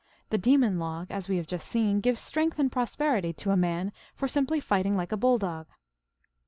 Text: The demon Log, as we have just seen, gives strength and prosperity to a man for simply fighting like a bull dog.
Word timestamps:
The 0.31 0.39
demon 0.39 0.79
Log, 0.79 1.11
as 1.11 1.29
we 1.29 1.37
have 1.37 1.45
just 1.45 1.67
seen, 1.67 1.99
gives 2.01 2.19
strength 2.19 2.57
and 2.57 2.71
prosperity 2.71 3.33
to 3.33 3.51
a 3.51 3.55
man 3.55 3.91
for 4.15 4.27
simply 4.27 4.59
fighting 4.59 4.97
like 4.97 5.11
a 5.11 5.15
bull 5.17 5.37
dog. 5.37 5.67